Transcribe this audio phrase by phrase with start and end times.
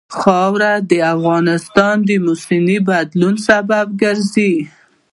[0.19, 4.53] خاوره د افغانستان د موسم د بدلون سبب کېږي.